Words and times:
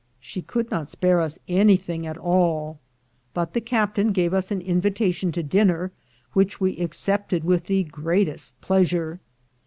She 0.19 0.41
could 0.41 0.71
not 0.71 0.89
spare 0.89 1.21
us 1.21 1.37
any 1.47 1.77
thing 1.77 2.07
at 2.07 2.17
all, 2.17 2.79
but 3.35 3.53
the 3.53 3.61
captain 3.61 4.13
gave 4.13 4.33
us 4.33 4.49
an 4.49 4.59
invitation 4.59 5.31
to 5.33 5.43
dinner, 5.43 5.91
which 6.33 6.59
we 6.59 6.75
accepted 6.79 7.43
with 7.43 7.65
the 7.65 7.83
greatest 7.83 8.59
pleasure. 8.61 9.19